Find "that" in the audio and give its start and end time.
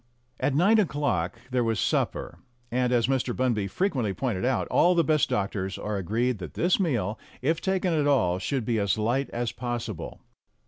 6.39-6.55